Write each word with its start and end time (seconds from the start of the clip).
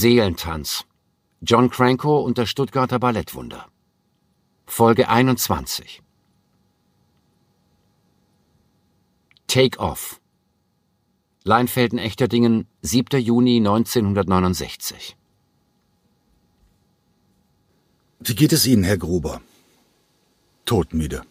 Seelentanz. 0.00 0.86
John 1.42 1.68
Cranko 1.68 2.20
und 2.20 2.38
das 2.38 2.48
Stuttgarter 2.48 2.98
Ballettwunder. 2.98 3.66
Folge 4.64 5.10
21. 5.10 6.00
Take 9.46 9.78
Off. 9.78 10.18
Leinfelden-Echterdingen, 11.44 12.66
7. 12.80 13.20
Juni 13.20 13.58
1969. 13.58 15.18
Wie 18.20 18.34
geht 18.34 18.54
es 18.54 18.66
Ihnen, 18.66 18.84
Herr 18.84 18.96
Gruber? 18.96 19.42
Todmüde. 20.64 21.29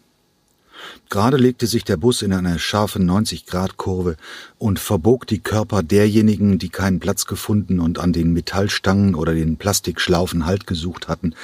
Gerade 1.08 1.36
legte 1.36 1.66
sich 1.66 1.84
der 1.84 1.96
Bus 1.96 2.22
in 2.22 2.32
eine 2.32 2.58
scharfe 2.58 2.98
90-Grad-Kurve 2.98 4.16
und 4.58 4.78
verbog 4.78 5.26
die 5.26 5.40
Körper 5.40 5.82
derjenigen, 5.82 6.58
die 6.58 6.68
keinen 6.68 7.00
Platz 7.00 7.26
gefunden 7.26 7.80
und 7.80 7.98
an 7.98 8.12
den 8.12 8.32
Metallstangen 8.32 9.14
oder 9.14 9.34
den 9.34 9.56
Plastikschlaufen 9.56 10.46
Halt 10.46 10.66
gesucht 10.66 11.08
hatten, 11.08 11.34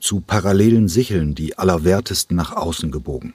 zu 0.00 0.20
parallelen 0.20 0.88
Sicheln, 0.88 1.34
die 1.34 1.56
allerwertesten 1.56 2.36
nach 2.36 2.52
außen 2.52 2.90
gebogen. 2.90 3.34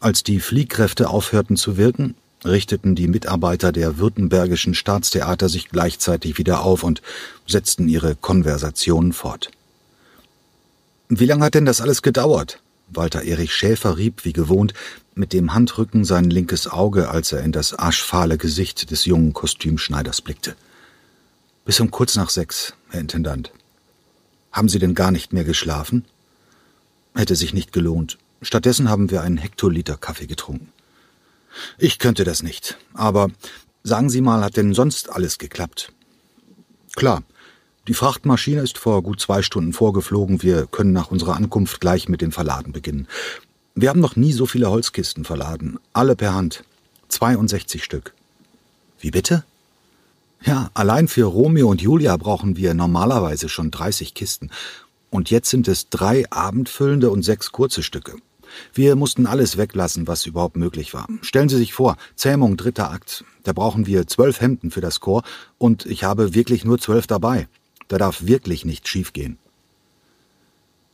Als 0.00 0.22
die 0.22 0.40
Fliehkräfte 0.40 1.08
aufhörten 1.08 1.56
zu 1.56 1.76
wirken, 1.76 2.14
richteten 2.44 2.94
die 2.94 3.08
Mitarbeiter 3.08 3.72
der 3.72 3.98
Württembergischen 3.98 4.74
Staatstheater 4.74 5.48
sich 5.48 5.68
gleichzeitig 5.68 6.38
wieder 6.38 6.62
auf 6.62 6.82
und 6.82 7.02
setzten 7.46 7.88
ihre 7.88 8.16
Konversationen 8.16 9.12
fort. 9.12 9.50
Wie 11.08 11.26
lange 11.26 11.44
hat 11.44 11.54
denn 11.54 11.66
das 11.66 11.80
alles 11.80 12.02
gedauert? 12.02 12.61
Walter 12.94 13.22
Erich 13.22 13.54
Schäfer 13.54 13.96
rieb 13.96 14.24
wie 14.24 14.32
gewohnt 14.32 14.74
mit 15.14 15.32
dem 15.32 15.54
Handrücken 15.54 16.04
sein 16.04 16.30
linkes 16.30 16.66
Auge, 16.66 17.10
als 17.10 17.32
er 17.32 17.42
in 17.42 17.52
das 17.52 17.78
aschfahle 17.78 18.38
Gesicht 18.38 18.90
des 18.90 19.04
jungen 19.04 19.32
Kostümschneiders 19.32 20.20
blickte. 20.22 20.56
Bis 21.64 21.80
um 21.80 21.90
kurz 21.90 22.16
nach 22.16 22.30
sechs, 22.30 22.74
Herr 22.88 23.00
Intendant. 23.00 23.52
Haben 24.50 24.68
Sie 24.68 24.78
denn 24.78 24.94
gar 24.94 25.10
nicht 25.10 25.32
mehr 25.32 25.44
geschlafen? 25.44 26.04
Hätte 27.14 27.36
sich 27.36 27.54
nicht 27.54 27.72
gelohnt. 27.72 28.18
Stattdessen 28.40 28.88
haben 28.88 29.10
wir 29.10 29.22
einen 29.22 29.36
Hektoliter 29.36 29.96
Kaffee 29.96 30.26
getrunken. 30.26 30.72
Ich 31.78 31.98
könnte 31.98 32.24
das 32.24 32.42
nicht. 32.42 32.78
Aber 32.94 33.28
sagen 33.82 34.10
Sie 34.10 34.20
mal, 34.20 34.42
hat 34.42 34.56
denn 34.56 34.74
sonst 34.74 35.10
alles 35.10 35.38
geklappt? 35.38 35.92
Klar. 36.96 37.22
Die 37.88 37.94
Frachtmaschine 37.94 38.60
ist 38.60 38.78
vor 38.78 39.02
gut 39.02 39.20
zwei 39.20 39.42
Stunden 39.42 39.72
vorgeflogen. 39.72 40.42
Wir 40.42 40.66
können 40.66 40.92
nach 40.92 41.10
unserer 41.10 41.34
Ankunft 41.34 41.80
gleich 41.80 42.08
mit 42.08 42.20
dem 42.20 42.30
Verladen 42.30 42.72
beginnen. 42.72 43.08
Wir 43.74 43.88
haben 43.88 44.00
noch 44.00 44.14
nie 44.14 44.32
so 44.32 44.46
viele 44.46 44.70
Holzkisten 44.70 45.24
verladen. 45.24 45.80
Alle 45.92 46.14
per 46.14 46.32
Hand. 46.32 46.62
62 47.08 47.82
Stück. 47.82 48.14
Wie 49.00 49.10
bitte? 49.10 49.44
Ja, 50.44 50.70
allein 50.74 51.08
für 51.08 51.24
Romeo 51.24 51.68
und 51.68 51.82
Julia 51.82 52.16
brauchen 52.16 52.56
wir 52.56 52.72
normalerweise 52.74 53.48
schon 53.48 53.72
30 53.72 54.14
Kisten. 54.14 54.50
Und 55.10 55.30
jetzt 55.30 55.50
sind 55.50 55.66
es 55.66 55.88
drei 55.88 56.30
abendfüllende 56.30 57.10
und 57.10 57.22
sechs 57.22 57.50
kurze 57.50 57.82
Stücke. 57.82 58.14
Wir 58.74 58.94
mussten 58.94 59.26
alles 59.26 59.56
weglassen, 59.56 60.06
was 60.06 60.26
überhaupt 60.26 60.56
möglich 60.56 60.94
war. 60.94 61.08
Stellen 61.22 61.48
Sie 61.48 61.56
sich 61.56 61.72
vor, 61.72 61.96
Zähmung, 62.14 62.56
dritter 62.56 62.90
Akt. 62.90 63.24
Da 63.42 63.52
brauchen 63.52 63.86
wir 63.86 64.06
zwölf 64.06 64.40
Hemden 64.40 64.70
für 64.70 64.80
das 64.80 65.00
Chor 65.00 65.24
und 65.58 65.86
ich 65.86 66.04
habe 66.04 66.34
wirklich 66.34 66.64
nur 66.64 66.78
zwölf 66.78 67.06
dabei. 67.06 67.48
Da 67.88 67.98
darf 67.98 68.26
wirklich 68.26 68.64
nichts 68.64 68.88
schiefgehen. 68.88 69.38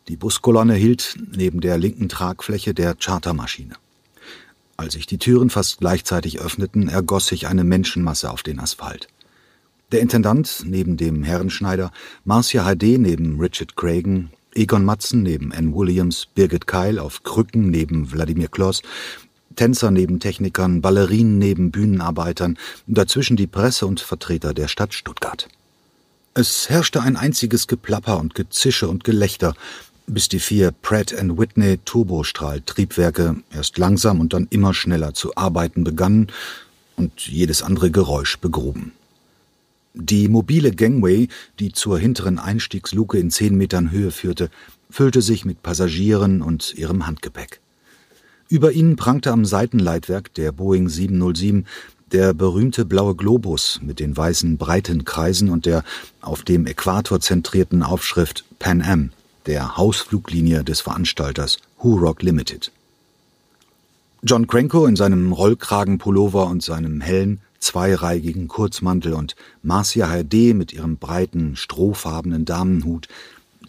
Die 0.09 0.17
Buskolonne 0.17 0.75
hielt 0.75 1.19
neben 1.37 1.61
der 1.61 1.77
linken 1.77 2.09
Tragfläche 2.09 2.73
der 2.73 2.95
Chartermaschine. 2.95 3.75
Als 4.79 4.95
sich 4.95 5.07
die 5.07 5.19
Türen 5.19 5.51
fast 5.51 5.79
gleichzeitig 5.79 6.41
öffneten, 6.41 6.89
ergoss 6.89 7.27
sich 7.27 7.47
eine 7.47 7.65
Menschenmasse 7.65 8.31
auf 8.31 8.43
den 8.43 8.59
Asphalt. 8.59 9.09
Der 9.91 10.01
Intendant 10.01 10.63
neben 10.65 10.97
dem 10.97 11.25
Herrenschneider, 11.25 11.91
Marcia 12.25 12.65
HD 12.65 12.99
neben 12.99 13.41
Richard 13.41 13.77
Cragen, 13.77 14.31
Egon 14.55 14.85
Matzen 14.85 15.23
neben 15.23 15.53
Ann 15.53 15.75
Williams, 15.75 16.27
Birgit 16.35 16.67
Keil 16.67 16.99
auf 16.99 17.23
Krücken 17.23 17.71
neben 17.71 18.13
Wladimir 18.13 18.49
Kloss, 18.49 18.83
Tänzer 19.57 19.91
neben 19.91 20.21
Technikern, 20.21 20.81
Ballerinen 20.81 21.39
neben 21.39 21.71
Bühnenarbeitern, 21.71 22.59
dazwischen 22.87 23.37
die 23.37 23.47
Presse 23.47 23.87
und 23.87 24.01
Vertreter 24.01 24.55
der 24.55 24.69
Stadt 24.69 24.95
Stuttgart. 24.95 25.49
Es 26.41 26.71
herrschte 26.71 27.03
ein 27.03 27.17
einziges 27.17 27.67
Geplapper 27.67 28.21
und 28.21 28.37
Gezische 28.37 28.87
und 28.87 29.03
Gelächter, 29.03 29.55
bis 30.07 30.29
die 30.29 30.39
vier 30.39 30.71
Pratt 30.71 31.11
Whitney 31.11 31.79
Turbostrahl-Triebwerke 31.85 33.43
erst 33.53 33.77
langsam 33.77 34.21
und 34.21 34.35
dann 34.35 34.47
immer 34.51 34.73
schneller 34.73 35.15
zu 35.15 35.35
arbeiten 35.35 35.83
begannen 35.83 36.29
und 36.95 37.27
jedes 37.27 37.65
andere 37.65 37.91
Geräusch 37.91 38.39
begruben. 38.39 38.93
Die 39.95 40.29
mobile 40.29 40.71
Gangway, 40.71 41.27
die 41.59 41.73
zur 41.73 41.99
hinteren 41.99 42.39
Einstiegsluke 42.39 43.19
in 43.19 43.33
zehn 43.33 43.57
Metern 43.57 43.91
Höhe 43.91 44.13
führte, 44.13 44.49
füllte 44.91 45.23
sich 45.23 45.45
mit 45.45 45.65
Passagieren 45.65 46.41
und 46.41 46.73
ihrem 46.75 47.09
Handgepäck. 47.09 47.59
Über 48.49 48.71
ihnen 48.71 48.95
prangte 48.95 49.33
am 49.33 49.45
Seitenleitwerk 49.45 50.33
der 50.35 50.53
Boeing 50.53 50.89
707 50.89 51.67
der 52.13 52.35
berühmte 52.35 52.85
blaue 52.85 53.15
Globus 53.15 53.81
mit 53.83 54.01
den 54.01 54.17
weißen 54.17 54.57
breiten 54.57 55.05
Kreisen 55.05 55.51
und 55.51 55.67
der 55.67 55.85
auf 56.21 56.43
dem 56.43 56.67
Äquator 56.67 57.21
zentrierten 57.21 57.83
Aufschrift 57.83 58.45
Pan 58.59 58.83
Am, 58.83 59.11
der 59.47 59.77
Hausfluglinie 59.77 60.65
des 60.65 60.81
Veranstalters 60.81 61.59
Hurock 61.83 62.23
Limited. 62.23 62.73
John 64.23 64.47
Cranko 64.47 64.87
in 64.87 64.97
seinem 64.97 65.33
Rollkragenpullover 65.33 66.47
und 66.47 66.63
seinem 66.63 67.01
hellen, 67.01 67.41
zweireihigen 67.61 68.49
Kurzmantel 68.49 69.13
und 69.13 69.37
Marcia 69.63 70.09
HD 70.09 70.55
mit 70.55 70.73
ihrem 70.73 70.97
breiten, 70.97 71.57
strohfarbenen 71.57 72.45
Damenhut, 72.45 73.09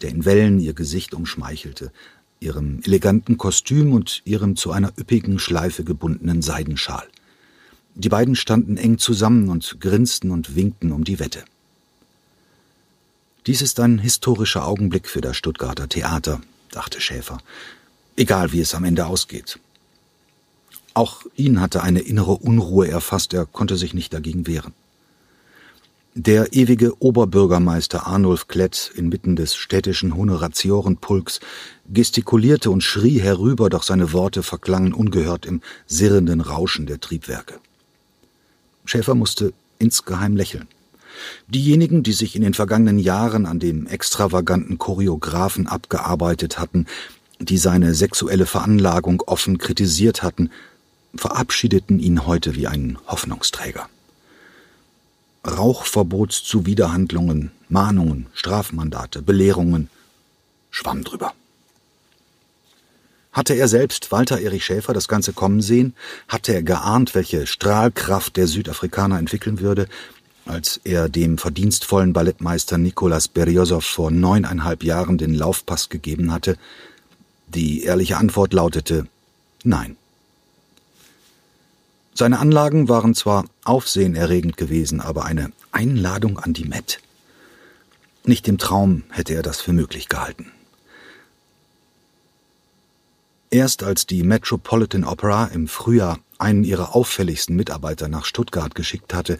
der 0.02 0.10
in 0.10 0.24
Wellen 0.24 0.58
ihr 0.58 0.72
Gesicht 0.72 1.14
umschmeichelte, 1.14 1.92
ihrem 2.40 2.80
eleganten 2.84 3.36
Kostüm 3.36 3.92
und 3.92 4.22
ihrem 4.24 4.56
zu 4.56 4.72
einer 4.72 4.92
üppigen 4.98 5.38
Schleife 5.38 5.84
gebundenen 5.84 6.42
Seidenschal. 6.42 7.06
Die 7.94 8.08
beiden 8.08 8.36
standen 8.36 8.76
eng 8.76 8.98
zusammen 8.98 9.48
und 9.48 9.80
grinsten 9.80 10.30
und 10.30 10.54
winkten 10.54 10.92
um 10.92 11.04
die 11.04 11.18
Wette. 11.18 11.44
Dies 13.46 13.62
ist 13.62 13.80
ein 13.80 13.98
historischer 13.98 14.66
Augenblick 14.66 15.08
für 15.08 15.20
das 15.20 15.36
Stuttgarter 15.36 15.88
Theater, 15.88 16.40
dachte 16.70 17.00
Schäfer. 17.00 17.38
Egal 18.16 18.52
wie 18.52 18.60
es 18.60 18.74
am 18.74 18.84
Ende 18.84 19.06
ausgeht. 19.06 19.58
Auch 20.94 21.22
ihn 21.36 21.60
hatte 21.60 21.82
eine 21.82 22.00
innere 22.00 22.32
Unruhe 22.36 22.88
erfasst, 22.88 23.32
er 23.32 23.46
konnte 23.46 23.76
sich 23.76 23.94
nicht 23.94 24.12
dagegen 24.12 24.46
wehren. 24.46 24.74
Der 26.14 26.52
ewige 26.52 27.00
Oberbürgermeister 27.00 28.06
Arnulf 28.06 28.48
Klett 28.48 28.90
inmitten 28.96 29.36
des 29.36 29.54
städtischen 29.54 30.16
Honoratiorenpulks 30.16 31.38
gestikulierte 31.88 32.70
und 32.70 32.82
schrie 32.82 33.20
herüber, 33.20 33.70
doch 33.70 33.84
seine 33.84 34.12
Worte 34.12 34.42
verklangen 34.42 34.92
ungehört 34.92 35.46
im 35.46 35.60
sirrenden 35.86 36.40
Rauschen 36.40 36.86
der 36.86 36.98
Triebwerke. 36.98 37.60
Schäfer 38.90 39.14
musste 39.14 39.54
insgeheim 39.78 40.36
lächeln. 40.36 40.66
Diejenigen, 41.46 42.02
die 42.02 42.12
sich 42.12 42.34
in 42.34 42.42
den 42.42 42.54
vergangenen 42.54 42.98
Jahren 42.98 43.46
an 43.46 43.60
dem 43.60 43.86
extravaganten 43.86 44.78
Choreografen 44.78 45.68
abgearbeitet 45.68 46.58
hatten, 46.58 46.86
die 47.38 47.56
seine 47.56 47.94
sexuelle 47.94 48.46
Veranlagung 48.46 49.22
offen 49.24 49.58
kritisiert 49.58 50.24
hatten, 50.24 50.50
verabschiedeten 51.14 52.00
ihn 52.00 52.26
heute 52.26 52.56
wie 52.56 52.66
einen 52.66 52.98
Hoffnungsträger. 53.06 53.88
Rauchverbotszuwiderhandlungen, 55.46 57.52
Mahnungen, 57.68 58.26
Strafmandate, 58.34 59.22
Belehrungen, 59.22 59.88
schwamm 60.72 61.04
drüber. 61.04 61.32
Hatte 63.32 63.54
er 63.54 63.68
selbst, 63.68 64.10
Walter 64.10 64.40
Erich 64.40 64.64
Schäfer, 64.64 64.92
das 64.92 65.06
Ganze 65.06 65.32
kommen 65.32 65.60
sehen? 65.60 65.94
Hatte 66.26 66.52
er 66.52 66.62
geahnt, 66.62 67.14
welche 67.14 67.46
Strahlkraft 67.46 68.36
der 68.36 68.48
Südafrikaner 68.48 69.18
entwickeln 69.18 69.60
würde, 69.60 69.86
als 70.46 70.80
er 70.82 71.08
dem 71.08 71.38
verdienstvollen 71.38 72.12
Ballettmeister 72.12 72.76
Nikolas 72.76 73.28
Beriosow 73.28 73.84
vor 73.84 74.10
neuneinhalb 74.10 74.82
Jahren 74.82 75.16
den 75.16 75.34
Laufpass 75.34 75.88
gegeben 75.88 76.32
hatte? 76.32 76.56
Die 77.46 77.84
ehrliche 77.84 78.16
Antwort 78.16 78.52
lautete 78.52 79.06
Nein. 79.62 79.96
Seine 82.14 82.40
Anlagen 82.40 82.88
waren 82.88 83.14
zwar 83.14 83.44
aufsehenerregend 83.64 84.56
gewesen, 84.56 85.00
aber 85.00 85.24
eine 85.24 85.52
Einladung 85.70 86.38
an 86.38 86.52
die 86.52 86.64
Met. 86.64 87.00
Nicht 88.24 88.48
im 88.48 88.58
Traum 88.58 89.04
hätte 89.10 89.34
er 89.34 89.42
das 89.42 89.60
für 89.60 89.72
möglich 89.72 90.08
gehalten. 90.08 90.50
Erst 93.50 93.82
als 93.82 94.06
die 94.06 94.22
Metropolitan 94.22 95.02
Opera 95.02 95.46
im 95.46 95.66
Frühjahr 95.66 96.20
einen 96.38 96.62
ihrer 96.62 96.94
auffälligsten 96.94 97.56
Mitarbeiter 97.56 98.08
nach 98.08 98.24
Stuttgart 98.24 98.76
geschickt 98.76 99.12
hatte, 99.12 99.38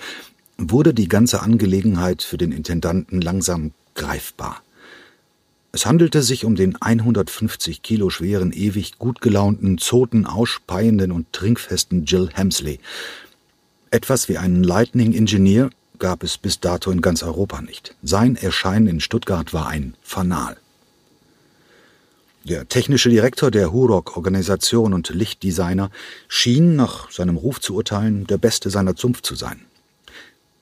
wurde 0.58 0.92
die 0.92 1.06
ganze 1.06 1.42
Angelegenheit 1.42 2.22
für 2.22 2.36
den 2.36 2.50
Intendanten 2.50 3.20
langsam 3.20 3.70
greifbar. 3.94 4.62
Es 5.70 5.86
handelte 5.86 6.22
sich 6.22 6.44
um 6.44 6.56
den 6.56 6.74
150 6.74 7.82
Kilo 7.82 8.10
schweren, 8.10 8.52
ewig 8.52 8.98
gut 8.98 9.20
gelaunten, 9.20 9.78
zoten, 9.78 10.26
ausspeienden 10.26 11.12
und 11.12 11.32
trinkfesten 11.32 12.04
Jill 12.04 12.30
Hemsley. 12.32 12.80
Etwas 13.92 14.28
wie 14.28 14.38
einen 14.38 14.64
Lightning 14.64 15.14
Engineer, 15.14 15.70
gab 16.00 16.24
es 16.24 16.36
bis 16.36 16.58
dato 16.58 16.90
in 16.90 17.00
ganz 17.00 17.22
Europa 17.22 17.60
nicht. 17.60 17.94
Sein 18.02 18.34
Erscheinen 18.34 18.88
in 18.88 19.00
Stuttgart 19.00 19.52
war 19.52 19.68
ein 19.68 19.94
Fanal. 20.02 20.56
Der 22.44 22.66
technische 22.68 23.10
Direktor 23.10 23.50
der 23.50 23.70
Hurok-Organisation 23.70 24.94
und 24.94 25.10
Lichtdesigner 25.10 25.90
schien, 26.26 26.74
nach 26.74 27.10
seinem 27.10 27.36
Ruf 27.36 27.60
zu 27.60 27.74
urteilen, 27.74 28.26
der 28.26 28.38
Beste 28.38 28.70
seiner 28.70 28.96
Zunft 28.96 29.26
zu 29.26 29.34
sein. 29.34 29.60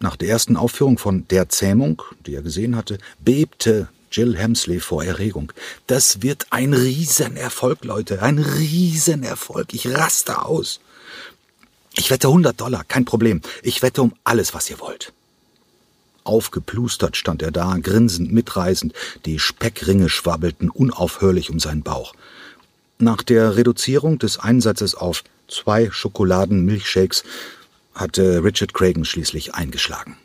Nach 0.00 0.16
der 0.16 0.28
ersten 0.28 0.56
Aufführung 0.56 0.98
von 0.98 1.26
Der 1.28 1.48
Zähmung, 1.48 2.02
die 2.26 2.34
er 2.34 2.42
gesehen 2.42 2.74
hatte, 2.74 2.98
bebte 3.20 3.88
Jill 4.10 4.36
Hemsley 4.36 4.80
vor 4.80 5.04
Erregung. 5.04 5.52
Das 5.86 6.22
wird 6.22 6.46
ein 6.50 6.74
Riesenerfolg, 6.74 7.84
Leute, 7.84 8.22
ein 8.22 8.38
Riesenerfolg. 8.38 9.72
Ich 9.72 9.86
raste 9.86 10.44
aus. 10.44 10.80
Ich 11.96 12.10
wette 12.10 12.28
100 12.28 12.60
Dollar, 12.60 12.84
kein 12.84 13.04
Problem. 13.04 13.40
Ich 13.62 13.82
wette 13.82 14.02
um 14.02 14.14
alles, 14.24 14.52
was 14.52 14.68
ihr 14.70 14.80
wollt. 14.80 15.12
Aufgeplustert 16.28 17.16
stand 17.16 17.42
er 17.42 17.50
da, 17.50 17.78
grinsend 17.82 18.32
mitreißend, 18.32 18.92
die 19.24 19.38
Speckringe 19.38 20.10
schwabbelten 20.10 20.68
unaufhörlich 20.68 21.50
um 21.50 21.58
seinen 21.58 21.82
Bauch. 21.82 22.14
Nach 22.98 23.22
der 23.22 23.56
Reduzierung 23.56 24.18
des 24.18 24.38
Einsatzes 24.38 24.94
auf 24.94 25.24
zwei 25.48 25.90
Schokoladen-Milchshakes 25.90 27.24
hatte 27.94 28.44
Richard 28.44 28.74
Cragen 28.74 29.04
schließlich 29.06 29.54
eingeschlagen. 29.54 30.16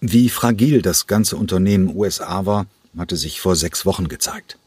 Wie 0.00 0.28
fragil 0.28 0.82
das 0.82 1.06
ganze 1.06 1.36
Unternehmen 1.36 1.94
USA 1.94 2.44
war, 2.44 2.66
hatte 2.98 3.16
sich 3.16 3.40
vor 3.40 3.54
sechs 3.54 3.86
Wochen 3.86 4.08
gezeigt. 4.08 4.58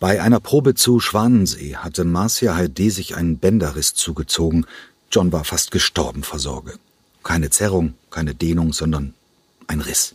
Bei 0.00 0.22
einer 0.22 0.40
Probe 0.40 0.74
zu 0.74 0.98
Schwanensee 0.98 1.76
hatte 1.76 2.04
Marcia 2.04 2.54
Heide 2.56 2.90
sich 2.90 3.14
einen 3.14 3.38
Bänderriss 3.38 3.92
zugezogen. 3.94 4.66
John 5.10 5.30
war 5.30 5.44
fast 5.44 5.70
gestorben 5.70 6.22
vor 6.22 6.38
Sorge. 6.38 6.78
Keine 7.22 7.50
Zerrung, 7.50 7.94
keine 8.10 8.34
Dehnung, 8.34 8.72
sondern 8.72 9.14
ein 9.66 9.80
Riss. 9.80 10.14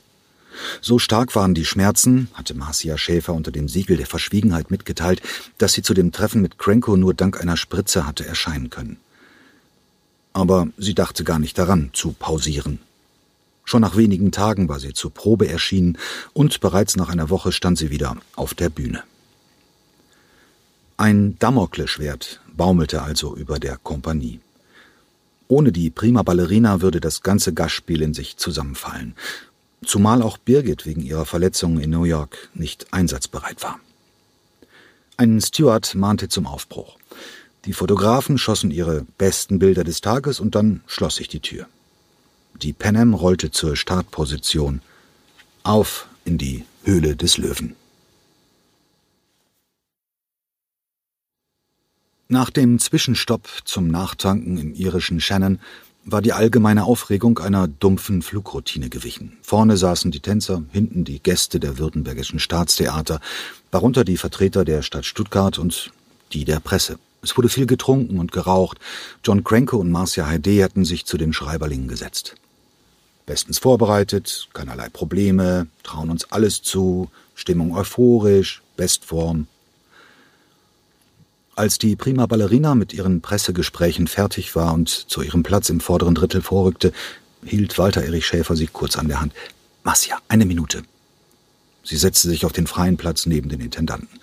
So 0.82 1.00
stark 1.00 1.36
waren 1.36 1.54
die 1.54 1.66
Schmerzen, 1.66 2.30
hatte 2.34 2.54
Marcia 2.54 2.98
Schäfer 2.98 3.34
unter 3.34 3.52
dem 3.52 3.70
Siegel 3.70 3.98
der 3.98 4.08
Verschwiegenheit 4.08 4.72
mitgeteilt, 4.72 5.22
dass 5.58 5.74
sie 5.74 5.82
zu 5.82 5.94
dem 5.94 6.12
Treffen 6.12 6.42
mit 6.42 6.58
Krenko 6.58 6.98
nur 6.98 7.14
dank 7.14 7.40
einer 7.40 7.58
Spritze 7.58 8.06
hatte 8.06 8.26
erscheinen 8.26 8.70
können. 8.70 8.98
Aber 10.34 10.68
sie 10.78 10.96
dachte 10.96 11.24
gar 11.24 11.40
nicht 11.40 11.58
daran, 11.58 11.92
zu 11.94 12.12
pausieren. 12.12 12.80
Schon 13.66 13.82
nach 13.82 13.98
wenigen 13.98 14.32
Tagen 14.32 14.70
war 14.70 14.80
sie 14.80 14.94
zur 14.94 15.14
Probe 15.14 15.48
erschienen 15.48 15.98
und 16.34 16.62
bereits 16.62 16.96
nach 16.96 17.10
einer 17.10 17.30
Woche 17.30 17.52
stand 17.52 17.78
sie 17.78 17.90
wieder 17.90 18.16
auf 18.36 18.54
der 18.54 18.70
Bühne. 18.70 19.04
Ein 20.96 21.38
Damoklesschwert 21.40 22.42
baumelte 22.56 23.02
also 23.02 23.36
über 23.36 23.60
der 23.60 23.78
Kompanie. 23.78 24.40
Ohne 25.48 25.72
die 25.72 25.90
prima 25.90 26.24
Ballerina 26.24 26.82
würde 26.82 27.00
das 27.00 27.24
ganze 27.24 27.54
Gastspiel 27.54 28.02
in 28.02 28.14
sich 28.14 28.38
zusammenfallen, 28.38 29.16
zumal 29.86 30.22
auch 30.22 30.38
Birgit 30.38 30.86
wegen 30.86 31.02
ihrer 31.02 31.26
Verletzungen 31.26 31.80
in 31.80 31.90
New 31.90 32.04
York 32.04 32.50
nicht 32.54 32.94
einsatzbereit 32.94 33.64
war. 33.64 33.80
Ein 35.16 35.42
Steward 35.42 35.96
mahnte 35.96 36.30
zum 36.30 36.46
Aufbruch. 36.46 36.98
Die 37.66 37.74
Fotografen 37.74 38.38
schossen 38.38 38.72
ihre 38.72 39.06
besten 39.18 39.60
Bilder 39.60 39.84
des 39.84 40.02
Tages 40.02 40.40
und 40.40 40.56
dann 40.56 40.82
schloss 40.86 41.16
sich 41.16 41.28
die 41.28 41.40
Tür. 41.40 41.68
Die 42.62 42.74
Panem 42.74 43.14
rollte 43.14 43.52
zur 43.52 43.76
Startposition. 43.76 44.82
Auf 45.64 46.08
in 46.24 46.38
die 46.38 46.66
Höhle 46.84 47.16
des 47.16 47.38
Löwen. 47.38 47.76
Nach 52.30 52.50
dem 52.50 52.80
Zwischenstopp 52.80 53.48
zum 53.64 53.88
Nachtanken 53.88 54.58
im 54.58 54.74
irischen 54.74 55.22
Shannon 55.22 55.60
war 56.04 56.22
die 56.22 56.34
allgemeine 56.34 56.84
Aufregung 56.84 57.40
einer 57.40 57.68
dumpfen 57.68 58.22
Flugroutine 58.22 58.90
gewichen. 58.90 59.38
Vorne 59.42 59.78
saßen 59.78 60.12
die 60.12 60.20
Tänzer, 60.20 60.64
hinten 60.72 61.04
die 61.04 61.22
Gäste 61.22 61.60
der 61.60 61.78
Württembergischen 61.78 62.40
Staatstheater, 62.40 63.20
darunter 63.72 64.04
die 64.04 64.18
Vertreter 64.18 64.66
der 64.66 64.82
Stadt 64.82 65.06
Stuttgart 65.06 65.58
und 65.58 65.92
die 66.34 66.46
der 66.46 66.60
Presse. 66.60 67.00
Es 67.22 67.36
wurde 67.38 67.50
viel 67.50 67.66
getrunken 67.66 68.20
und 68.20 68.32
geraucht. 68.32 68.80
John 69.24 69.44
Cranko 69.44 69.78
und 69.78 69.92
Marcia 69.92 70.28
Heide 70.28 70.64
hatten 70.64 70.86
sich 70.86 71.06
zu 71.06 71.18
den 71.18 71.34
Schreiberlingen 71.34 71.88
gesetzt 71.88 72.36
bestens 73.28 73.60
vorbereitet, 73.60 74.48
keinerlei 74.54 74.90
Probleme, 74.90 75.68
trauen 75.84 76.10
uns 76.10 76.32
alles 76.32 76.64
zu, 76.64 77.12
Stimmung 77.36 77.76
euphorisch, 77.76 78.64
Bestform. 78.76 79.46
Als 81.58 81.80
die 81.80 81.96
prima 81.96 82.28
Ballerina 82.28 82.76
mit 82.76 82.94
ihren 82.94 83.22
Pressegesprächen 83.22 84.06
fertig 84.06 84.56
war 84.56 84.76
und 84.76 84.90
zu 84.90 85.24
ihrem 85.24 85.42
Platz 85.42 85.70
im 85.70 85.80
vorderen 85.80 86.14
Drittel 86.14 86.44
vorrückte, 86.44 86.94
hielt 87.44 87.80
Walter 87.80 88.04
Erich 88.04 88.28
Schäfer 88.28 88.56
sie 88.56 88.68
kurz 88.68 88.96
an 88.96 89.08
der 89.08 89.22
Hand. 89.22 89.34
Masja, 89.84 90.20
eine 90.28 90.46
Minute. 90.46 90.84
Sie 91.84 91.98
setzte 91.98 92.30
sich 92.30 92.46
auf 92.46 92.54
den 92.54 92.68
freien 92.68 92.96
Platz 92.96 93.26
neben 93.26 93.50
den 93.50 93.60
Intendanten. 93.60 94.20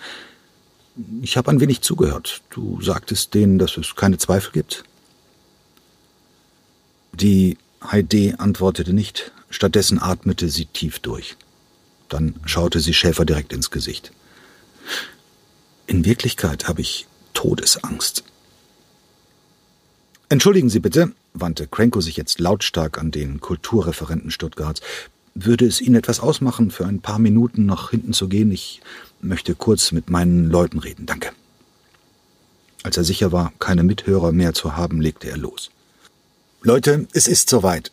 Ich 1.22 1.36
habe 1.36 1.50
ein 1.50 1.58
wenig 1.58 1.80
zugehört. 1.80 2.40
Du 2.50 2.80
sagtest 2.80 3.34
denen, 3.34 3.58
dass 3.58 3.76
es 3.78 3.96
keine 3.96 4.18
Zweifel 4.18 4.52
gibt? 4.52 4.84
Die 7.14 7.58
Heide 7.82 8.38
antwortete 8.38 8.92
nicht, 8.92 9.32
stattdessen 9.50 10.00
atmete 10.00 10.48
sie 10.48 10.66
tief 10.66 11.00
durch. 11.00 11.36
Dann 12.08 12.36
schaute 12.44 12.78
sie 12.78 12.94
Schäfer 12.94 13.24
direkt 13.24 13.52
ins 13.52 13.72
Gesicht. 13.72 14.12
In 15.88 16.04
Wirklichkeit 16.04 16.68
habe 16.68 16.80
ich 16.80 17.08
Todesangst. 17.44 18.24
Entschuldigen 20.30 20.70
Sie 20.70 20.78
bitte, 20.78 21.12
wandte 21.34 21.66
Krenko 21.66 22.00
sich 22.00 22.16
jetzt 22.16 22.40
lautstark 22.40 22.96
an 22.96 23.10
den 23.10 23.38
Kulturreferenten 23.38 24.30
Stuttgarts. 24.30 24.80
Würde 25.34 25.66
es 25.66 25.82
Ihnen 25.82 25.96
etwas 25.96 26.20
ausmachen, 26.20 26.70
für 26.70 26.86
ein 26.86 27.02
paar 27.02 27.18
Minuten 27.18 27.66
nach 27.66 27.90
hinten 27.90 28.14
zu 28.14 28.28
gehen? 28.28 28.50
Ich 28.50 28.80
möchte 29.20 29.54
kurz 29.54 29.92
mit 29.92 30.08
meinen 30.08 30.48
Leuten 30.48 30.78
reden. 30.78 31.04
Danke. 31.04 31.32
Als 32.82 32.96
er 32.96 33.04
sicher 33.04 33.30
war, 33.30 33.52
keine 33.58 33.82
Mithörer 33.82 34.32
mehr 34.32 34.54
zu 34.54 34.74
haben, 34.74 35.02
legte 35.02 35.28
er 35.28 35.36
los. 35.36 35.70
Leute, 36.62 37.06
es 37.12 37.26
ist 37.26 37.50
soweit. 37.50 37.92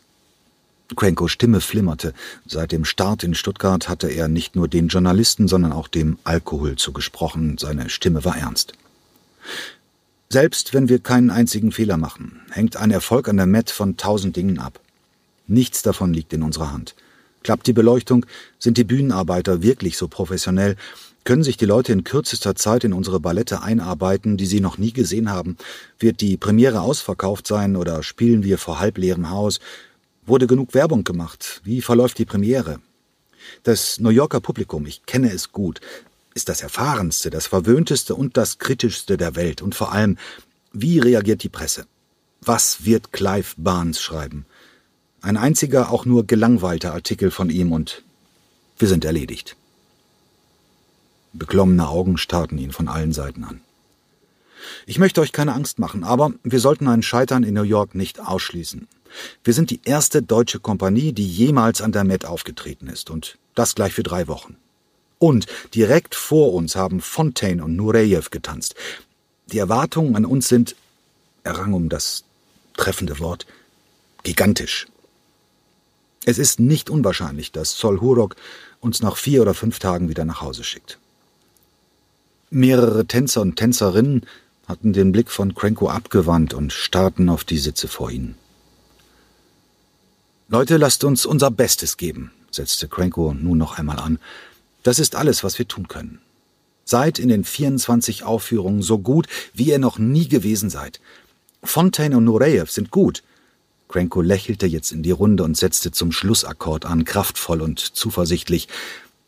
Crankos 0.96 1.30
Stimme 1.30 1.60
flimmerte. 1.60 2.14
Seit 2.46 2.72
dem 2.72 2.86
Start 2.86 3.22
in 3.22 3.34
Stuttgart 3.34 3.90
hatte 3.90 4.08
er 4.08 4.28
nicht 4.28 4.56
nur 4.56 4.66
den 4.66 4.88
Journalisten, 4.88 5.46
sondern 5.46 5.72
auch 5.72 5.88
dem 5.88 6.16
Alkohol 6.24 6.76
zugesprochen. 6.76 7.58
Seine 7.58 7.90
Stimme 7.90 8.24
war 8.24 8.38
ernst. 8.38 8.72
Selbst 10.28 10.72
wenn 10.72 10.88
wir 10.88 10.98
keinen 10.98 11.30
einzigen 11.30 11.72
Fehler 11.72 11.96
machen, 11.96 12.40
hängt 12.50 12.76
ein 12.76 12.90
Erfolg 12.90 13.28
an 13.28 13.36
der 13.36 13.46
Met 13.46 13.70
von 13.70 13.96
tausend 13.96 14.36
Dingen 14.36 14.58
ab. 14.58 14.80
Nichts 15.46 15.82
davon 15.82 16.14
liegt 16.14 16.32
in 16.32 16.42
unserer 16.42 16.72
Hand. 16.72 16.94
Klappt 17.42 17.66
die 17.66 17.72
Beleuchtung, 17.72 18.24
sind 18.58 18.78
die 18.78 18.84
Bühnenarbeiter 18.84 19.62
wirklich 19.62 19.98
so 19.98 20.08
professionell, 20.08 20.76
können 21.24 21.44
sich 21.44 21.56
die 21.56 21.66
Leute 21.66 21.92
in 21.92 22.02
kürzester 22.02 22.56
Zeit 22.56 22.82
in 22.82 22.92
unsere 22.92 23.20
Ballette 23.20 23.62
einarbeiten, 23.62 24.36
die 24.36 24.46
sie 24.46 24.60
noch 24.60 24.76
nie 24.76 24.92
gesehen 24.92 25.30
haben? 25.30 25.56
Wird 26.00 26.20
die 26.20 26.36
Premiere 26.36 26.80
ausverkauft 26.80 27.46
sein 27.46 27.76
oder 27.76 28.02
spielen 28.02 28.42
wir 28.42 28.58
vor 28.58 28.80
halbleerem 28.80 29.30
Haus? 29.30 29.60
Wurde 30.26 30.48
genug 30.48 30.74
Werbung 30.74 31.04
gemacht? 31.04 31.60
Wie 31.62 31.80
verläuft 31.80 32.18
die 32.18 32.24
Premiere? 32.24 32.80
Das 33.62 34.00
New 34.00 34.10
Yorker 34.10 34.40
Publikum, 34.40 34.86
ich 34.86 35.06
kenne 35.06 35.32
es 35.32 35.52
gut, 35.52 35.80
ist 36.34 36.48
das 36.48 36.62
erfahrenste, 36.62 37.30
das 37.30 37.46
verwöhnteste 37.46 38.14
und 38.14 38.36
das 38.36 38.58
kritischste 38.58 39.16
der 39.16 39.36
Welt. 39.36 39.62
Und 39.62 39.74
vor 39.74 39.92
allem, 39.92 40.18
wie 40.72 40.98
reagiert 40.98 41.42
die 41.42 41.48
Presse? 41.48 41.86
Was 42.40 42.84
wird 42.84 43.12
Clive 43.12 43.54
Barnes 43.56 44.00
schreiben? 44.00 44.46
Ein 45.20 45.36
einziger, 45.36 45.90
auch 45.90 46.04
nur 46.04 46.26
gelangweilter 46.26 46.92
Artikel 46.92 47.30
von 47.30 47.50
ihm 47.50 47.72
und 47.72 48.02
wir 48.78 48.88
sind 48.88 49.04
erledigt. 49.04 49.56
Beklommene 51.32 51.88
Augen 51.88 52.18
starrten 52.18 52.58
ihn 52.58 52.72
von 52.72 52.88
allen 52.88 53.12
Seiten 53.12 53.44
an. 53.44 53.60
Ich 54.86 54.98
möchte 54.98 55.20
euch 55.20 55.32
keine 55.32 55.54
Angst 55.54 55.78
machen, 55.78 56.04
aber 56.04 56.32
wir 56.42 56.60
sollten 56.60 56.88
ein 56.88 57.02
Scheitern 57.02 57.44
in 57.44 57.54
New 57.54 57.62
York 57.62 57.94
nicht 57.94 58.20
ausschließen. 58.20 58.88
Wir 59.44 59.54
sind 59.54 59.70
die 59.70 59.80
erste 59.84 60.22
deutsche 60.22 60.60
Kompanie, 60.60 61.12
die 61.12 61.26
jemals 61.26 61.80
an 61.80 61.92
der 61.92 62.04
Met 62.04 62.24
aufgetreten 62.24 62.88
ist, 62.88 63.10
und 63.10 63.38
das 63.54 63.74
gleich 63.74 63.92
für 63.92 64.02
drei 64.02 64.26
Wochen. 64.28 64.56
Und 65.22 65.46
direkt 65.72 66.16
vor 66.16 66.52
uns 66.52 66.74
haben 66.74 67.00
Fontaine 67.00 67.62
und 67.62 67.76
Nureyev 67.76 68.30
getanzt. 68.32 68.74
Die 69.52 69.58
Erwartungen 69.58 70.16
an 70.16 70.26
uns 70.26 70.48
sind, 70.48 70.74
er 71.44 71.58
rang 71.58 71.74
um 71.74 71.88
das 71.88 72.24
treffende 72.76 73.20
Wort, 73.20 73.46
gigantisch. 74.24 74.88
Es 76.24 76.38
ist 76.38 76.58
nicht 76.58 76.90
unwahrscheinlich, 76.90 77.52
dass 77.52 77.78
Sol 77.78 78.00
Hurok 78.00 78.34
uns 78.80 79.00
nach 79.00 79.16
vier 79.16 79.42
oder 79.42 79.54
fünf 79.54 79.78
Tagen 79.78 80.08
wieder 80.08 80.24
nach 80.24 80.40
Hause 80.40 80.64
schickt. 80.64 80.98
Mehrere 82.50 83.06
Tänzer 83.06 83.42
und 83.42 83.54
Tänzerinnen 83.54 84.26
hatten 84.66 84.92
den 84.92 85.12
Blick 85.12 85.30
von 85.30 85.54
Cranko 85.54 85.88
abgewandt 85.88 86.52
und 86.52 86.72
starrten 86.72 87.28
auf 87.28 87.44
die 87.44 87.58
Sitze 87.58 87.86
vor 87.86 88.10
ihnen. 88.10 88.34
Leute, 90.48 90.78
lasst 90.78 91.04
uns 91.04 91.24
unser 91.24 91.52
Bestes 91.52 91.96
geben, 91.96 92.32
setzte 92.50 92.88
Cranko 92.88 93.34
nun 93.34 93.58
noch 93.58 93.78
einmal 93.78 94.00
an. 94.00 94.18
Das 94.82 94.98
ist 94.98 95.16
alles, 95.16 95.44
was 95.44 95.58
wir 95.58 95.68
tun 95.68 95.88
können. 95.88 96.20
Seid 96.84 97.18
in 97.18 97.28
den 97.28 97.44
24 97.44 98.24
Aufführungen 98.24 98.82
so 98.82 98.98
gut, 98.98 99.28
wie 99.54 99.68
ihr 99.68 99.78
noch 99.78 99.98
nie 99.98 100.28
gewesen 100.28 100.70
seid. 100.70 101.00
Fontaine 101.62 102.16
und 102.16 102.24
Nureyev 102.24 102.70
sind 102.70 102.90
gut. 102.90 103.22
Cranko 103.88 104.20
lächelte 104.20 104.66
jetzt 104.66 104.90
in 104.90 105.02
die 105.02 105.10
Runde 105.10 105.44
und 105.44 105.56
setzte 105.56 105.92
zum 105.92 106.12
Schlussakkord 106.12 106.86
an, 106.86 107.04
kraftvoll 107.04 107.60
und 107.60 107.78
zuversichtlich. 107.78 108.68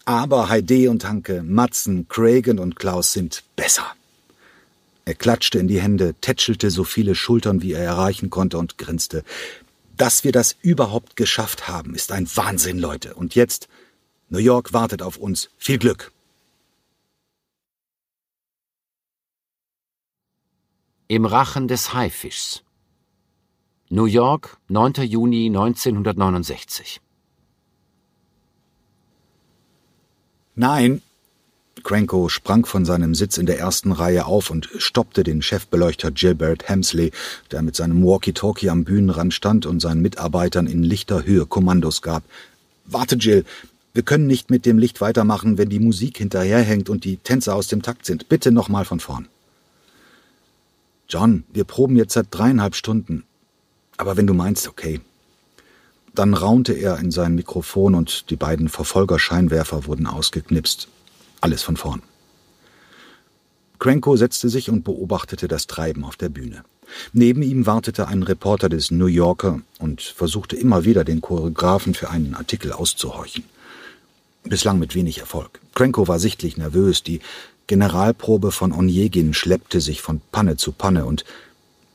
Aber 0.04 0.48
Heide 0.48 0.90
und 0.90 1.04
Hanke, 1.04 1.42
Matzen, 1.42 2.08
Cragen 2.08 2.58
und 2.58 2.76
Klaus 2.76 3.12
sind 3.12 3.44
besser. 3.56 3.86
Er 5.04 5.14
klatschte 5.14 5.58
in 5.58 5.68
die 5.68 5.80
Hände, 5.80 6.14
tätschelte 6.20 6.70
so 6.70 6.82
viele 6.82 7.14
Schultern, 7.14 7.62
wie 7.62 7.72
er 7.72 7.84
erreichen 7.84 8.30
konnte 8.30 8.58
und 8.58 8.78
grinste. 8.78 9.22
Dass 9.96 10.24
wir 10.24 10.32
das 10.32 10.56
überhaupt 10.62 11.14
geschafft 11.16 11.68
haben, 11.68 11.94
ist 11.94 12.10
ein 12.10 12.26
Wahnsinn, 12.34 12.78
Leute. 12.78 13.14
Und 13.14 13.34
jetzt, 13.34 13.68
New 14.34 14.40
York 14.40 14.72
wartet 14.72 15.00
auf 15.00 15.16
uns. 15.16 15.48
Viel 15.58 15.78
Glück. 15.78 16.10
Im 21.06 21.24
Rachen 21.24 21.68
des 21.68 21.94
Haifischs. 21.94 22.64
New 23.90 24.06
York, 24.06 24.56
9. 24.66 24.94
Juni 25.04 25.46
1969. 25.46 27.00
Nein, 30.56 31.00
Cranko 31.84 32.28
sprang 32.28 32.66
von 32.66 32.84
seinem 32.84 33.14
Sitz 33.14 33.38
in 33.38 33.46
der 33.46 33.60
ersten 33.60 33.92
Reihe 33.92 34.26
auf 34.26 34.50
und 34.50 34.68
stoppte 34.78 35.22
den 35.22 35.42
Chefbeleuchter 35.42 36.10
Gilbert 36.10 36.68
Hemsley, 36.68 37.12
der 37.52 37.62
mit 37.62 37.76
seinem 37.76 38.04
Walkie-Talkie 38.04 38.68
am 38.68 38.82
Bühnenrand 38.82 39.32
stand 39.32 39.64
und 39.64 39.78
seinen 39.78 40.02
Mitarbeitern 40.02 40.66
in 40.66 40.82
lichter 40.82 41.24
Höhe 41.24 41.46
Kommandos 41.46 42.02
gab. 42.02 42.24
Warte, 42.84 43.14
Jill, 43.14 43.44
wir 43.94 44.02
können 44.02 44.26
nicht 44.26 44.50
mit 44.50 44.66
dem 44.66 44.76
Licht 44.76 45.00
weitermachen, 45.00 45.56
wenn 45.56 45.68
die 45.68 45.78
Musik 45.78 46.18
hinterherhängt 46.18 46.90
und 46.90 47.04
die 47.04 47.16
Tänzer 47.16 47.54
aus 47.54 47.68
dem 47.68 47.80
Takt 47.80 48.04
sind. 48.04 48.28
Bitte 48.28 48.50
nochmal 48.50 48.84
von 48.84 48.98
vorn. 48.98 49.28
John, 51.08 51.44
wir 51.52 51.62
proben 51.62 51.96
jetzt 51.96 52.14
seit 52.14 52.26
dreieinhalb 52.30 52.74
Stunden. 52.74 53.22
Aber 53.96 54.16
wenn 54.16 54.26
du 54.26 54.34
meinst, 54.34 54.66
okay. 54.66 55.00
Dann 56.12 56.34
raunte 56.34 56.72
er 56.72 56.98
in 56.98 57.12
sein 57.12 57.36
Mikrofon 57.36 57.94
und 57.94 58.30
die 58.30 58.36
beiden 58.36 58.68
Verfolgerscheinwerfer 58.68 59.86
wurden 59.86 60.08
ausgeknipst. 60.08 60.88
Alles 61.40 61.62
von 61.62 61.76
vorn. 61.76 62.02
Cranko 63.78 64.16
setzte 64.16 64.48
sich 64.48 64.70
und 64.70 64.82
beobachtete 64.82 65.46
das 65.46 65.68
Treiben 65.68 66.04
auf 66.04 66.16
der 66.16 66.30
Bühne. 66.30 66.64
Neben 67.12 67.42
ihm 67.42 67.66
wartete 67.66 68.08
ein 68.08 68.24
Reporter 68.24 68.68
des 68.68 68.90
New 68.90 69.06
Yorker 69.06 69.60
und 69.78 70.02
versuchte 70.02 70.56
immer 70.56 70.84
wieder 70.84 71.04
den 71.04 71.20
Choreografen 71.20 71.94
für 71.94 72.10
einen 72.10 72.34
Artikel 72.34 72.72
auszuhorchen. 72.72 73.44
Bislang 74.44 74.78
mit 74.78 74.94
wenig 74.94 75.18
Erfolg. 75.18 75.58
Cranko 75.74 76.06
war 76.06 76.18
sichtlich 76.18 76.58
nervös, 76.58 77.02
die 77.02 77.20
Generalprobe 77.66 78.52
von 78.52 78.72
Onjegin 78.72 79.32
schleppte 79.32 79.80
sich 79.80 80.02
von 80.02 80.20
Panne 80.32 80.58
zu 80.58 80.72
Panne 80.72 81.06
und 81.06 81.24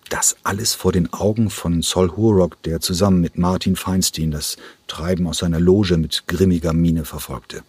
das 0.09 0.35
alles 0.41 0.73
vor 0.73 0.91
den 0.91 1.13
Augen 1.13 1.51
von 1.51 1.83
Sol 1.83 2.15
Hurok, 2.17 2.61
der 2.63 2.81
zusammen 2.81 3.21
mit 3.21 3.37
Martin 3.37 3.75
Feinstein 3.75 4.31
das 4.31 4.57
Treiben 4.87 5.27
aus 5.27 5.37
seiner 5.37 5.59
Loge 5.59 5.97
mit 5.97 6.23
grimmiger 6.25 6.73
Miene 6.73 7.05
verfolgte. 7.05 7.61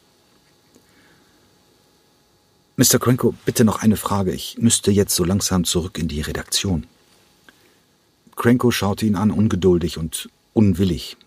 Mr. 2.76 2.98
Cranko, 2.98 3.34
bitte 3.44 3.64
noch 3.64 3.82
eine 3.82 3.98
Frage. 3.98 4.32
Ich 4.32 4.56
müsste 4.58 4.90
jetzt 4.90 5.14
so 5.14 5.24
langsam 5.24 5.64
zurück 5.64 5.98
in 5.98 6.08
die 6.08 6.22
Redaktion. 6.22 6.86
Cranko 8.36 8.70
schaute 8.70 9.04
ihn 9.04 9.16
an, 9.16 9.30
ungeduldig 9.30 9.98
und 9.98 10.30
unwillig. 10.54 11.18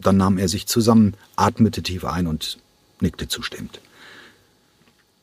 Dann 0.00 0.16
nahm 0.16 0.38
er 0.38 0.48
sich 0.48 0.66
zusammen, 0.66 1.12
atmete 1.36 1.82
tief 1.82 2.06
ein 2.06 2.26
und 2.26 2.56
nickte 3.04 3.28
zustimmend. 3.28 3.80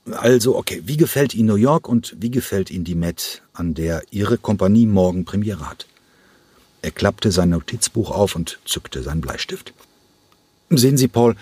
Also, 0.09 0.57
okay, 0.57 0.81
wie 0.85 0.97
gefällt 0.97 1.35
Ihnen 1.35 1.47
New 1.47 1.55
York 1.55 1.87
und 1.87 2.15
wie 2.19 2.31
gefällt 2.31 2.71
Ihnen 2.71 2.85
die 2.85 2.95
Met, 2.95 3.41
an 3.53 3.73
der 3.73 4.03
Ihre 4.11 4.37
Kompanie 4.37 4.85
morgen 4.85 5.25
Premiere 5.25 5.69
hat? 5.69 5.85
Er 6.81 6.91
klappte 6.91 7.31
sein 7.31 7.49
Notizbuch 7.49 8.09
auf 8.09 8.35
und 8.35 8.59
zückte 8.65 9.03
seinen 9.03 9.21
Bleistift. 9.21 9.73
Sehen 10.71 10.97
Sie, 10.97 11.07
Paul, 11.07 11.35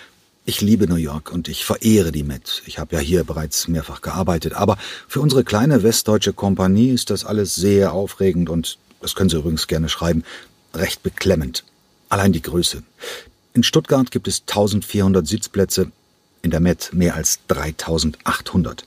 ich 0.46 0.60
liebe 0.62 0.88
New 0.88 0.96
York 0.96 1.32
und 1.32 1.48
ich 1.48 1.64
verehre 1.64 2.12
die 2.12 2.24
Met. 2.24 2.64
Ich 2.66 2.80
habe 2.80 2.96
ja 2.96 3.02
hier 3.02 3.24
bereits 3.24 3.68
mehrfach 3.68 4.02
gearbeitet, 4.02 4.54
aber 4.54 4.78
für 5.08 5.22
unsere 5.22 5.44
kleine 5.44 5.84
westdeutsche 5.84 6.34
Kompanie 6.34 6.90
ist 6.90 7.12
das 7.12 7.24
alles 7.24 7.56
sehr 7.56 7.94
aufregend 7.94 8.50
und, 8.50 8.78
das 9.00 9.16
können 9.16 9.30
Sie 9.30 9.38
übrigens 9.38 9.68
gerne 9.68 9.88
schreiben, 9.88 10.24
recht 10.74 11.04
beklemmend. 11.04 11.64
Allein 12.10 12.34
die 12.34 12.42
Größe. 12.42 12.84
In 13.54 13.64
Stuttgart 13.64 14.12
gibt 14.12 14.28
es 14.28 14.42
1400 14.42 15.26
Sitzplätze, 15.26 15.92
in 16.42 16.52
der 16.52 16.60
Met 16.60 16.92
mehr 16.94 17.16
als 17.16 17.40
3800. 17.48 18.86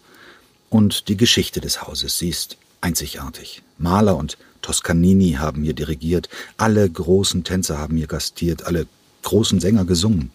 Und 0.71 1.09
die 1.09 1.17
Geschichte 1.17 1.61
des 1.61 1.83
Hauses, 1.83 2.19
sie 2.19 2.29
ist 2.29 2.57
einzigartig. 2.81 3.63
Maler 3.79 4.17
und 4.17 4.39
Toscanini 4.63 5.33
haben 5.33 5.63
hier 5.63 5.75
dirigiert, 5.75 6.29
alle 6.57 6.89
großen 6.89 7.45
Tänzer 7.45 7.79
haben 7.79 7.97
hier 7.97 8.07
gastiert, 8.07 8.65
alle 8.65 8.87
großen 9.23 9.61
Sänger 9.61 9.85
gesungen. 9.85 10.31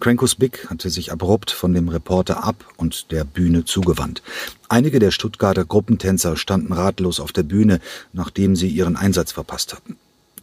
Crankos 0.00 0.34
Big 0.34 0.68
hatte 0.68 0.90
sich 0.90 1.12
abrupt 1.12 1.50
von 1.50 1.72
dem 1.72 1.88
Reporter 1.88 2.44
ab 2.44 2.66
und 2.76 3.10
der 3.10 3.24
Bühne 3.24 3.64
zugewandt. 3.64 4.22
Einige 4.68 4.98
der 4.98 5.10
Stuttgarter 5.10 5.64
Gruppentänzer 5.64 6.36
standen 6.36 6.72
ratlos 6.72 7.20
auf 7.20 7.32
der 7.32 7.42
Bühne, 7.42 7.80
nachdem 8.12 8.54
sie 8.54 8.68
ihren 8.68 8.96
Einsatz 8.96 9.32
verpasst 9.32 9.72
hatten. 9.72 9.96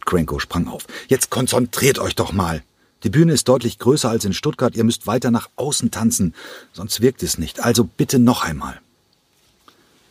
Cranko 0.04 0.40
sprang 0.40 0.66
auf. 0.66 0.86
Jetzt 1.06 1.30
konzentriert 1.30 1.98
euch 2.00 2.16
doch 2.16 2.32
mal. 2.32 2.64
Die 3.04 3.10
Bühne 3.10 3.32
ist 3.32 3.48
deutlich 3.48 3.78
größer 3.78 4.08
als 4.08 4.24
in 4.24 4.32
Stuttgart. 4.32 4.76
Ihr 4.76 4.84
müsst 4.84 5.06
weiter 5.06 5.30
nach 5.30 5.50
außen 5.56 5.90
tanzen, 5.90 6.34
sonst 6.72 7.00
wirkt 7.00 7.22
es 7.22 7.38
nicht. 7.38 7.64
Also 7.64 7.84
bitte 7.84 8.18
noch 8.18 8.44
einmal. 8.44 8.80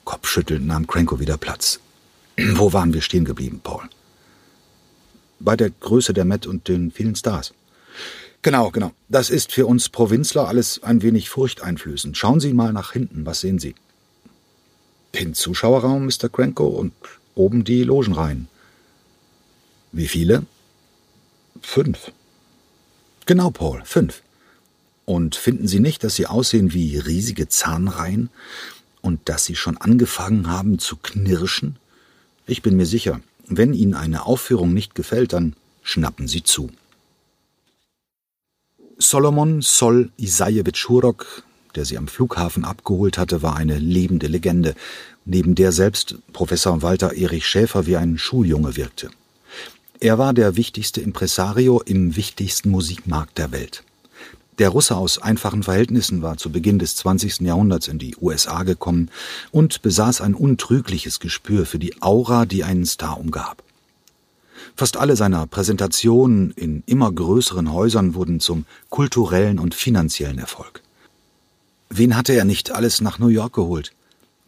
Kopfschüttelnd 0.04 0.66
nahm 0.66 0.88
Cranko 0.88 1.20
wieder 1.20 1.38
Platz. 1.38 1.80
Wo 2.38 2.74
waren 2.74 2.94
wir 2.94 3.02
stehen 3.02 3.26
geblieben, 3.26 3.62
Paul? 3.64 3.84
Bei 5.40 5.56
der 5.56 5.70
Größe 5.70 6.14
der 6.14 6.26
Met 6.26 6.46
und 6.48 6.68
den 6.68 6.92
vielen 6.92 7.16
Stars. 7.16 7.54
Genau, 8.42 8.72
genau. 8.72 8.92
Das 9.08 9.30
ist 9.30 9.52
für 9.52 9.68
uns 9.68 9.90
Provinzler 9.90 10.48
alles 10.48 10.82
ein 10.84 11.02
wenig 11.02 11.30
furchteinflößend. 11.30 12.18
Schauen 12.18 12.40
Sie 12.40 12.54
mal 12.54 12.74
nach 12.74 12.92
hinten, 12.92 13.26
was 13.26 13.42
sehen 13.42 13.60
Sie? 13.60 13.76
Den 15.16 15.34
Zuschauerraum, 15.34 16.06
Mr. 16.06 16.30
Cranko, 16.30 16.68
und 16.68 16.94
oben 17.36 17.64
die 17.64 17.84
Logenreihen. 17.84 18.48
Wie 19.92 20.08
viele? 20.08 20.46
Fünf. 21.62 22.12
Genau, 23.25 23.51
Paul, 23.51 23.82
fünf. 23.86 24.22
Und 25.06 25.36
finden 25.36 25.68
Sie 25.68 25.80
nicht, 25.80 26.04
dass 26.04 26.16
sie 26.16 26.28
aussehen 26.28 26.74
wie 26.74 26.98
riesige 26.98 27.48
Zahnreihen 27.48 28.30
und 29.01 29.28
dass 29.30 29.46
sie 29.46 29.56
schon 29.56 29.78
angefangen 29.78 30.50
haben 30.50 30.80
zu 30.80 30.96
knirschen? 30.98 31.78
Ich 32.46 32.62
bin 32.62 32.78
mir 32.78 32.86
sicher, 32.86 33.22
wenn 33.48 33.74
Ihnen 33.74 33.94
eine 33.94 34.25
Aufführung 34.25 34.74
nicht 34.74 34.96
gefällt, 34.96 35.34
dann 35.34 35.56
schnappen 35.84 36.28
Sie 36.28 36.44
zu. 36.44 36.70
Solomon 38.98 39.62
Sol 39.62 40.12
Isajewitsch 40.18 40.88
Hurok, 40.88 41.44
der 41.75 41.86
sie 41.86 41.98
am 41.98 42.08
Flughafen 42.08 42.63
abgeholt 42.63 43.18
hatte, 43.18 43.42
war 43.42 43.56
eine 43.56 43.78
lebende 43.80 44.28
Legende, 44.28 44.75
neben 45.25 45.56
der 45.56 45.72
selbst 45.72 46.16
Professor 46.34 46.82
Walter 46.82 47.13
Erich 47.13 47.48
Schäfer 47.48 47.86
wie 47.86 47.98
ein 47.98 48.18
Schuljunge 48.18 48.75
wirkte. 48.75 49.10
Er 50.03 50.17
war 50.17 50.34
der 50.34 50.55
wichtigste 50.55 51.00
Impresario 51.00 51.79
im 51.79 52.15
wichtigsten 52.15 52.72
Musikmarkt 52.72 53.38
der 53.38 53.51
Welt. 53.51 53.84
Der 54.58 54.70
Russe 54.70 54.96
aus 54.96 55.20
einfachen 55.20 55.62
Verhältnissen 55.62 56.24
war 56.24 56.38
zu 56.38 56.51
Beginn 56.51 56.79
des 56.79 56.96
20. 56.96 57.41
Jahrhunderts 57.41 57.88
in 57.88 58.00
die 58.00 58.15
USA 58.20 58.63
gekommen 58.63 59.12
und 59.51 59.84
besaß 59.84 60.22
ein 60.22 60.34
untrügliches 60.34 61.20
Gespür 61.20 61.67
für 61.67 61.77
die 61.77 62.01
Aura, 62.01 62.48
die 62.48 62.63
einen 62.63 62.88
Star 62.88 63.20
umgab. 63.20 63.62
Fast 64.75 64.98
alle 64.98 65.15
seiner 65.15 65.46
Präsentationen 65.46 66.50
in 66.50 66.81
immer 66.88 67.12
größeren 67.12 67.72
Häusern 67.72 68.15
wurden 68.15 68.39
zum 68.39 68.65
kulturellen 68.89 69.60
und 69.60 69.75
finanziellen 69.75 70.39
Erfolg. 70.39 70.81
Wen 71.91 72.17
hatte 72.17 72.34
er 72.34 72.46
nicht 72.46 72.72
alles 72.72 73.01
nach 73.01 73.20
New 73.20 73.27
York 73.27 73.53
geholt? 73.53 73.93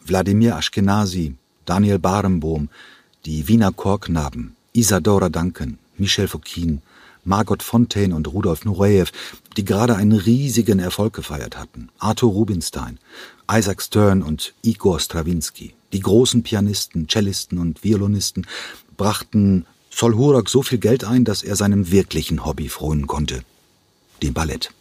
Wladimir 0.03 0.57
Ashkenazi, 0.57 1.35
Daniel 1.65 1.99
Barenbohm, 1.99 2.69
die 3.27 3.47
Wiener 3.47 3.71
Chorknaben, 3.71 4.55
Isadora 4.73 5.29
Duncan, 5.29 5.77
Michel 5.97 6.27
Fouquin, 6.27 6.81
Margot 7.23 7.63
Fontaine 7.63 8.15
und 8.15 8.27
Rudolf 8.27 8.65
Nureyev, 8.65 9.11
die 9.55 9.63
gerade 9.63 9.95
einen 9.95 10.11
riesigen 10.11 10.79
Erfolg 10.79 11.13
gefeiert 11.13 11.57
hatten, 11.57 11.89
Arthur 11.99 12.31
Rubinstein, 12.31 12.97
Isaac 13.49 13.81
Stern 13.81 14.23
und 14.23 14.53
Igor 14.63 14.99
Strawinski. 14.99 15.73
Die 15.93 15.99
großen 15.99 16.43
Pianisten, 16.43 17.07
Cellisten 17.07 17.59
und 17.59 17.83
Violonisten 17.83 18.47
brachten 18.97 19.65
Solhurak 19.91 20.49
so 20.49 20.63
viel 20.63 20.79
Geld 20.79 21.03
ein, 21.03 21.23
dass 21.23 21.43
er 21.43 21.55
seinem 21.55 21.91
wirklichen 21.91 22.43
Hobby 22.45 22.67
frönen 22.67 23.05
konnte, 23.05 23.43
dem 24.23 24.33
Ballett. 24.33 24.71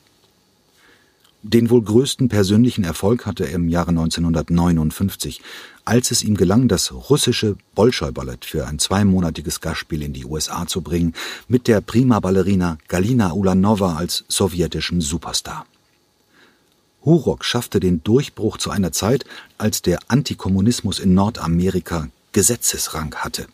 Den 1.44 1.70
wohl 1.70 1.82
größten 1.82 2.28
persönlichen 2.28 2.84
Erfolg 2.84 3.26
hatte 3.26 3.44
er 3.44 3.56
im 3.56 3.68
Jahre 3.68 3.90
1959, 3.90 5.42
als 5.84 6.12
es 6.12 6.22
ihm 6.22 6.37
gelang, 6.37 6.68
das 6.68 6.92
russische 6.92 7.56
Bolschoi-Ballett 7.75 8.44
für 8.44 8.68
ein 8.68 8.78
zweimonatiges 8.78 9.61
Gastspiel 9.61 10.02
in 10.02 10.12
die 10.12 10.25
USA 10.25 10.68
zu 10.68 10.82
bringen, 10.82 11.14
mit 11.49 11.66
der 11.66 11.80
Prima-Ballerina 11.80 12.78
Galina 12.87 13.32
Ulanova 13.32 13.96
als 13.96 14.25
sowjetischem 14.28 15.00
Superstar. 15.00 15.66
Hurok 17.04 17.44
schaffte 17.44 17.80
den 17.80 18.04
Durchbruch 18.04 18.58
zu 18.58 18.70
einer 18.70 18.92
Zeit, 18.92 19.25
als 19.58 19.82
der 19.82 19.99
Antikommunismus 20.06 21.00
in 21.00 21.14
Nordamerika 21.14 22.08
Gesetzesrang 22.30 23.16
hatte. 23.16 23.49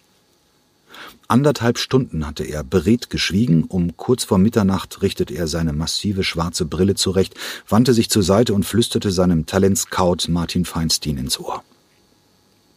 Anderthalb 1.30 1.78
Stunden 1.78 2.26
hatte 2.26 2.42
er 2.44 2.64
beredt 2.64 3.10
geschwiegen, 3.10 3.64
um 3.64 3.98
kurz 3.98 4.24
vor 4.24 4.38
Mitternacht 4.38 5.02
richtete 5.02 5.34
er 5.34 5.46
seine 5.46 5.74
massive 5.74 6.24
schwarze 6.24 6.64
Brille 6.64 6.94
zurecht, 6.94 7.34
wandte 7.68 7.92
sich 7.92 8.08
zur 8.08 8.22
Seite 8.22 8.54
und 8.54 8.64
flüsterte 8.64 9.10
seinem 9.10 9.44
Talentscout 9.44 10.28
Martin 10.28 10.64
Feinstein 10.64 11.18
ins 11.18 11.38
Ohr. 11.38 11.62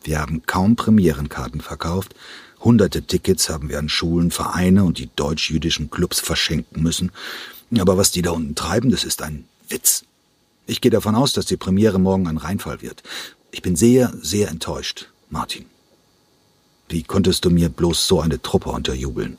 Wir 0.04 0.20
haben 0.20 0.42
kaum 0.46 0.76
Premierenkarten 0.76 1.62
verkauft, 1.62 2.14
hunderte 2.60 3.04
Tickets 3.04 3.48
haben 3.48 3.70
wir 3.70 3.80
an 3.80 3.88
Schulen, 3.88 4.32
Vereine 4.32 4.84
und 4.84 4.98
die 4.98 5.10
deutsch-jüdischen 5.16 5.90
Clubs 5.90 6.20
verschenken 6.20 6.84
müssen, 6.84 7.14
aber 7.80 7.96
was 7.96 8.12
die 8.12 8.22
da 8.22 8.32
unten 8.32 8.56
treiben, 8.56 8.92
das 8.92 9.06
ist 9.06 9.22
ein 9.22 9.46
Witz. 9.70 10.04
Ich 10.68 10.82
gehe 10.82 10.92
davon 10.92 11.16
aus, 11.16 11.32
dass 11.32 11.46
die 11.46 11.56
Premiere 11.56 12.00
morgen 12.00 12.28
ein 12.28 12.38
Reinfall 12.38 12.82
wird. 12.82 13.02
Ich 13.52 13.62
bin 13.62 13.78
sehr, 13.78 14.14
sehr 14.22 14.50
enttäuscht, 14.50 15.08
Martin. 15.30 15.66
Wie 16.92 17.04
konntest 17.04 17.46
du 17.46 17.50
mir 17.50 17.70
bloß 17.70 18.06
so 18.06 18.20
eine 18.20 18.42
Truppe 18.42 18.70
unterjubeln? 18.70 19.38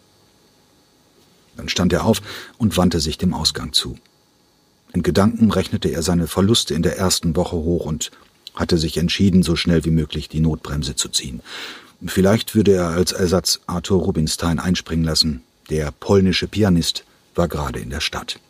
Dann 1.57 1.69
stand 1.69 1.93
er 1.93 2.07
auf 2.07 2.23
und 2.57 2.79
wandte 2.79 2.99
sich 2.99 3.19
dem 3.19 3.35
Ausgang 3.35 3.75
zu. 3.75 3.99
In 4.95 5.03
Gedanken 5.03 5.51
rechnete 5.51 5.91
er 5.91 6.03
seine 6.03 6.29
Verluste 6.29 6.73
in 6.73 6.83
der 6.83 6.97
ersten 6.97 7.37
Woche 7.37 7.57
hoch 7.57 7.85
und 7.85 8.11
hatte 8.55 8.79
sich 8.79 8.97
entschieden, 8.97 9.43
so 9.43 9.55
schnell 9.55 9.85
wie 9.85 9.91
möglich 9.91 10.31
die 10.31 10.41
Notbremse 10.41 10.97
zu 10.97 11.11
ziehen. 11.11 11.43
Vielleicht 12.07 12.55
würde 12.55 12.73
er 12.73 12.89
als 12.89 13.13
Ersatz 13.13 13.61
Arthur 13.67 14.01
Rubinstein 14.01 14.59
einspringen 14.59 15.05
lassen. 15.05 15.43
Der 15.69 15.93
polnische 15.93 16.49
Pianist 16.49 17.05
war 17.35 17.49
gerade 17.49 17.81
in 17.81 17.91
der 17.91 18.01
Stadt. 18.01 18.41